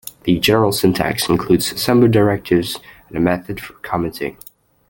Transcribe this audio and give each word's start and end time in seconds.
The 0.23 0.39
general 0.39 0.71
syntax 0.71 1.29
includes 1.29 1.71
assembler 1.71 2.09
directives 2.09 2.79
and 3.09 3.17
a 3.17 3.21
method 3.21 3.61
for 3.61 3.73
commenting. 3.83 4.35